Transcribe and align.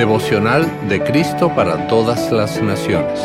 Devocional 0.00 0.88
de 0.88 1.04
Cristo 1.04 1.54
para 1.54 1.86
todas 1.86 2.32
las 2.32 2.62
naciones. 2.62 3.20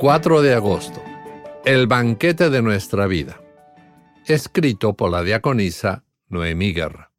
...4 0.00 0.40
de 0.40 0.54
agosto... 0.54 1.00
El 1.64 1.86
banquete 1.86 2.50
de 2.50 2.62
nuestra 2.62 3.06
vida... 3.06 3.40
...escrito 4.26 4.94
por 4.94 5.12
la 5.12 5.22
diaconisa 5.22 6.02
Noemí 6.26 6.72
Guerra... 6.72 7.12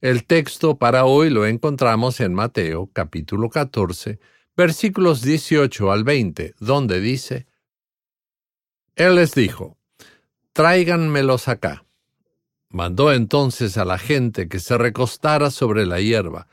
El 0.00 0.26
texto 0.26 0.78
para 0.78 1.06
hoy 1.06 1.28
lo 1.28 1.44
encontramos 1.44 2.20
en 2.20 2.34
Mateo 2.34 2.88
capítulo 2.92 3.50
14... 3.50 4.20
...versículos 4.56 5.22
18 5.22 5.90
al 5.90 6.04
20... 6.04 6.54
...donde 6.60 7.00
dice... 7.00 7.48
Él 8.94 9.16
les 9.16 9.34
dijo, 9.34 9.76
tráiganmelos 10.52 11.48
acá. 11.48 11.85
Mandó 12.76 13.10
entonces 13.10 13.78
a 13.78 13.86
la 13.86 13.96
gente 13.96 14.50
que 14.50 14.60
se 14.60 14.76
recostara 14.76 15.50
sobre 15.50 15.86
la 15.86 15.98
hierba, 15.98 16.46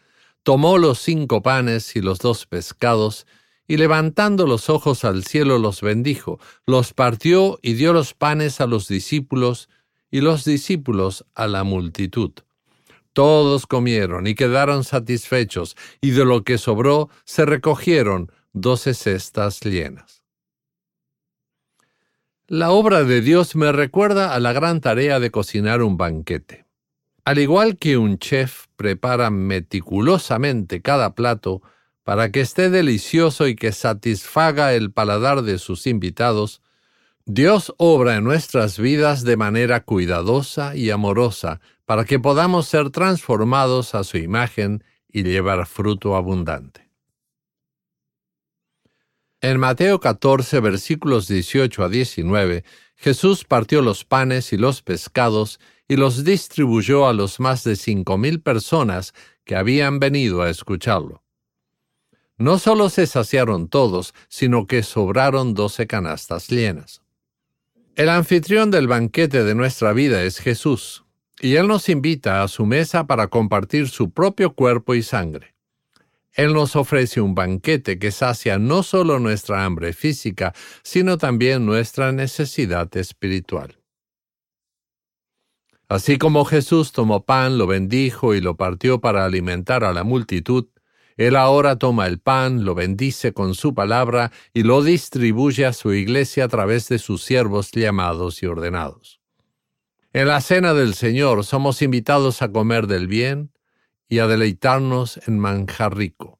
tomó 0.44 0.78
los 0.78 1.00
cinco 1.00 1.42
panes 1.42 1.98
y 1.98 2.02
los 2.02 2.20
dos 2.20 2.46
pescados, 2.46 3.28
y 3.68 3.76
levantando 3.76 4.48
los 4.48 4.70
ojos 4.70 5.04
al 5.04 5.26
cielo 5.26 5.58
los 5.58 5.82
bendijo, 5.82 6.40
los 6.66 6.94
partió 6.94 7.60
y 7.62 7.74
dio 7.74 7.92
los 7.92 8.14
panes 8.14 8.62
a 8.62 8.68
los 8.68 8.88
discípulos, 8.88 9.68
y 10.12 10.22
los 10.22 10.46
discípulos 10.46 11.26
a 11.36 11.48
la 11.48 11.66
multitud. 11.66 12.32
Todos 13.12 13.68
comieron 13.68 14.26
y 14.26 14.34
quedaron 14.34 14.86
satisfechos, 14.86 15.76
y 16.00 16.12
de 16.12 16.24
lo 16.24 16.46
que 16.46 16.58
sobró 16.58 17.10
se 17.26 17.46
recogieron 17.46 18.32
doce 18.54 18.94
cestas 18.94 19.60
llenas. 19.60 20.23
La 22.56 22.70
obra 22.70 23.04
de 23.04 23.22
Dios 23.22 23.56
me 23.56 23.72
recuerda 23.72 24.36
a 24.36 24.40
la 24.40 24.54
gran 24.54 24.80
tarea 24.80 25.20
de 25.20 25.32
cocinar 25.32 25.82
un 25.82 25.98
banquete. 25.98 26.68
Al 27.26 27.40
igual 27.40 27.80
que 27.80 27.98
un 27.98 28.20
chef 28.20 28.68
prepara 28.76 29.32
meticulosamente 29.32 30.84
cada 30.84 31.16
plato 31.16 31.64
para 32.04 32.30
que 32.30 32.42
esté 32.42 32.70
delicioso 32.70 33.48
y 33.48 33.56
que 33.56 33.72
satisfaga 33.72 34.76
el 34.76 34.92
paladar 34.92 35.42
de 35.42 35.58
sus 35.58 35.88
invitados, 35.88 36.62
Dios 37.26 37.74
obra 37.78 38.18
en 38.18 38.24
nuestras 38.24 38.78
vidas 38.78 39.24
de 39.24 39.36
manera 39.36 39.84
cuidadosa 39.84 40.76
y 40.76 40.92
amorosa 40.92 41.60
para 41.86 42.06
que 42.06 42.20
podamos 42.20 42.68
ser 42.68 42.92
transformados 42.92 43.96
a 43.96 44.04
su 44.04 44.18
imagen 44.18 44.84
y 45.12 45.24
llevar 45.24 45.66
fruto 45.66 46.16
abundante. 46.16 46.83
En 49.44 49.60
Mateo 49.60 50.00
14, 50.00 50.62
versículos 50.62 51.28
18 51.28 51.84
a 51.84 51.90
19, 51.90 52.64
Jesús 52.96 53.44
partió 53.44 53.82
los 53.82 54.06
panes 54.06 54.54
y 54.54 54.58
los 54.58 54.82
pescados 54.82 55.60
y 55.86 55.98
los 55.98 56.24
distribuyó 56.24 57.08
a 57.08 57.14
los 57.14 57.42
más 57.42 57.66
de 57.66 57.76
cinco 57.76 58.18
mil 58.18 58.40
personas 58.40 59.14
que 59.44 59.58
habían 59.58 60.00
venido 60.00 60.44
a 60.44 60.50
escucharlo. 60.50 61.24
No 62.38 62.58
solo 62.58 62.90
se 62.90 63.06
saciaron 63.06 63.68
todos, 63.68 64.14
sino 64.30 64.66
que 64.66 64.82
sobraron 64.82 65.56
doce 65.56 65.88
canastas 65.88 66.48
llenas. 66.48 67.02
El 67.98 68.08
anfitrión 68.08 68.72
del 68.72 68.88
banquete 68.88 69.44
de 69.44 69.56
nuestra 69.56 69.92
vida 69.92 70.24
es 70.24 70.40
Jesús, 70.40 71.04
y 71.42 71.58
Él 71.58 71.68
nos 71.68 71.90
invita 71.90 72.44
a 72.44 72.48
su 72.48 72.66
mesa 72.66 73.08
para 73.08 73.28
compartir 73.28 73.90
su 73.90 74.10
propio 74.10 74.54
cuerpo 74.54 74.96
y 74.96 75.04
sangre. 75.04 75.53
Él 76.34 76.54
nos 76.54 76.76
ofrece 76.76 77.22
un 77.22 77.36
banquete 77.36 78.00
que 78.00 78.12
sacia 78.12 78.58
no 78.58 78.82
solo 78.84 79.20
nuestra 79.20 79.66
hambre 79.66 79.94
física, 79.94 80.54
sino 80.82 81.18
también 81.18 81.66
nuestra 81.66 82.12
necesidad 82.12 82.96
espiritual. 82.98 83.78
Así 85.90 86.18
como 86.18 86.44
Jesús 86.44 86.92
tomó 86.92 87.24
pan, 87.24 87.60
lo 87.60 87.68
bendijo 87.68 88.34
y 88.34 88.42
lo 88.42 88.58
partió 88.58 89.00
para 89.00 89.26
alimentar 89.26 89.84
a 89.84 89.94
la 89.94 90.04
multitud, 90.04 90.66
Él 91.18 91.36
ahora 91.36 91.78
toma 91.78 92.08
el 92.08 92.20
pan, 92.20 92.66
lo 92.66 92.74
bendice 92.74 93.34
con 93.34 93.54
su 93.54 93.76
palabra 93.76 94.32
y 94.54 94.64
lo 94.64 94.82
distribuye 94.82 95.68
a 95.68 95.74
su 95.74 95.94
iglesia 95.94 96.46
a 96.46 96.48
través 96.48 96.90
de 96.90 96.98
sus 96.98 97.24
siervos 97.24 97.70
llamados 97.72 98.42
y 98.42 98.48
ordenados. 98.48 99.22
En 100.14 100.28
la 100.28 100.42
cena 100.42 100.74
del 100.74 100.96
Señor 100.96 101.44
somos 101.44 101.84
invitados 101.84 102.42
a 102.42 102.52
comer 102.52 102.88
del 102.88 103.08
bien, 103.08 103.52
y 104.14 104.20
a 104.20 104.28
deleitarnos 104.28 105.20
en 105.28 105.40
manjar 105.40 105.98
rico. 105.98 106.40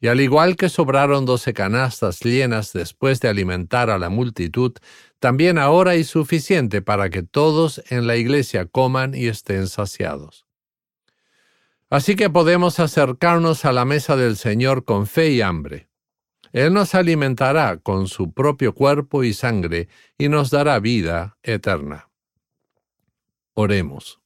Y 0.00 0.08
al 0.08 0.20
igual 0.20 0.56
que 0.56 0.68
sobraron 0.68 1.26
doce 1.26 1.54
canastas 1.54 2.18
llenas 2.18 2.72
después 2.72 3.20
de 3.20 3.28
alimentar 3.28 3.88
a 3.88 3.98
la 3.98 4.08
multitud, 4.08 4.72
también 5.20 5.58
ahora 5.58 5.92
hay 5.92 6.02
suficiente 6.02 6.82
para 6.82 7.08
que 7.08 7.22
todos 7.22 7.80
en 7.88 8.08
la 8.08 8.16
iglesia 8.16 8.66
coman 8.66 9.14
y 9.14 9.28
estén 9.28 9.68
saciados. 9.68 10.44
Así 11.88 12.16
que 12.16 12.30
podemos 12.30 12.80
acercarnos 12.80 13.64
a 13.64 13.70
la 13.70 13.84
mesa 13.84 14.16
del 14.16 14.36
Señor 14.36 14.84
con 14.84 15.06
fe 15.06 15.30
y 15.30 15.40
hambre. 15.40 15.88
Él 16.52 16.74
nos 16.74 16.96
alimentará 16.96 17.76
con 17.76 18.08
su 18.08 18.32
propio 18.32 18.74
cuerpo 18.74 19.22
y 19.22 19.34
sangre 19.34 19.86
y 20.18 20.28
nos 20.28 20.50
dará 20.50 20.80
vida 20.80 21.36
eterna. 21.44 22.10
Oremos. 23.54 24.20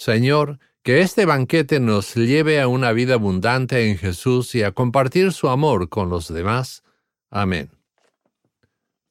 Señor, 0.00 0.58
que 0.82 1.02
este 1.02 1.26
banquete 1.26 1.78
nos 1.78 2.14
lleve 2.14 2.58
a 2.58 2.68
una 2.68 2.90
vida 2.92 3.14
abundante 3.14 3.90
en 3.90 3.98
Jesús 3.98 4.54
y 4.54 4.62
a 4.62 4.72
compartir 4.72 5.30
su 5.34 5.50
amor 5.50 5.90
con 5.90 6.08
los 6.08 6.32
demás. 6.32 6.82
Amén. 7.30 7.68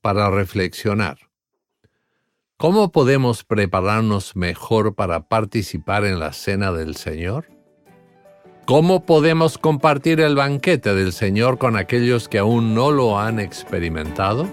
Para 0.01 0.31
reflexionar. 0.31 1.19
¿Cómo 2.57 2.91
podemos 2.91 3.43
prepararnos 3.43 4.35
mejor 4.35 4.95
para 4.95 5.27
participar 5.27 6.05
en 6.05 6.19
la 6.19 6.33
cena 6.33 6.71
del 6.71 6.95
Señor? 6.95 7.45
¿Cómo 8.65 9.05
podemos 9.05 9.59
compartir 9.59 10.19
el 10.21 10.33
banquete 10.33 10.95
del 10.95 11.13
Señor 11.13 11.59
con 11.59 11.77
aquellos 11.77 12.27
que 12.27 12.39
aún 12.39 12.73
no 12.73 12.89
lo 12.89 13.19
han 13.19 13.39
experimentado? 13.39 14.49